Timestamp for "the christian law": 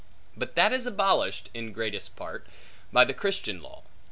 3.05-3.83